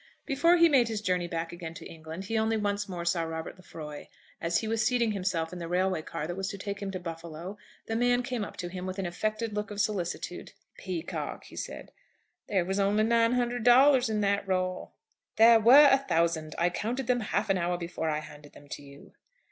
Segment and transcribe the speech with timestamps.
[0.25, 3.55] Before he made his journey back again to England he only once more saw Robert
[3.55, 4.07] Lefroy.
[4.41, 6.99] As he was seating himself in the railway car that was to take him to
[6.99, 10.53] Buffalo the man came up to him with an affected look of solicitude.
[10.75, 11.91] "Peacocke," he said,
[12.49, 14.93] "there was only nine hundred dollars in that roll."
[15.35, 16.55] "There were a thousand.
[16.57, 19.13] I counted them half an hour before I handed them to you."